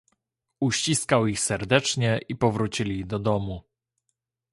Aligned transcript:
"Uściskał 0.59 1.27
ich 1.27 1.39
serdecznie 1.39 2.19
i 2.29 2.35
powrócili 2.35 3.05
do 3.05 3.19
domu." 3.19 3.63